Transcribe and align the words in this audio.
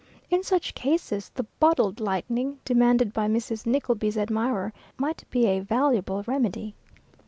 In 0.31 0.41
such 0.41 0.73
cases 0.73 1.29
the 1.35 1.43
"bottled 1.59 1.99
lightning," 1.99 2.57
demanded 2.65 3.13
by 3.13 3.27
Mrs. 3.27 3.67
Nickleby's 3.67 4.17
admirer, 4.17 4.73
might 4.97 5.25
be 5.29 5.45
a 5.45 5.59
valuable 5.59 6.23
remedy. 6.23 6.73